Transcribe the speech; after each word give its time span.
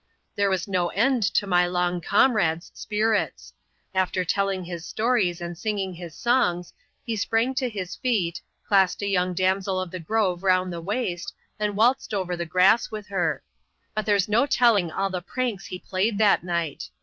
The^e 0.35 0.49
was 0.49 0.67
no 0.67 0.89
end 0.89 1.21
to 1.21 1.45
my 1.45 1.67
long 1.67 2.01
comrade's 2.01 2.71
spirits. 2.73 3.53
After 3.93 4.25
telling 4.25 4.63
his 4.63 4.83
stories, 4.83 5.39
and 5.39 5.55
singing 5.55 5.93
his 5.93 6.15
songs, 6.15 6.73
he 7.05 7.15
sprang 7.15 7.53
to 7.53 7.69
his 7.69 7.95
feet, 7.95 8.41
clasped 8.67 9.03
a 9.03 9.07
young 9.07 9.35
damsel 9.35 9.79
of 9.79 9.91
the 9.91 9.99
grove 9.99 10.41
round 10.41 10.73
the 10.73 10.81
waist^ 10.81 11.33
and 11.59 11.75
waltzed 11.77 12.15
over 12.15 12.35
the 12.35 12.47
grass 12.47 12.89
with 12.89 13.05
her. 13.09 13.43
But 13.93 14.07
there's 14.07 14.27
no 14.27 14.47
telling 14.47 14.89
all 14.91 15.11
the 15.11 15.21
pranks 15.21 15.67
he 15.67 15.77
played 15.77 16.17
that 16.17 16.43
night. 16.43 16.89